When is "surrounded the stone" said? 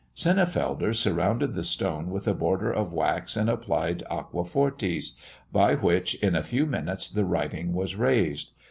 0.95-2.09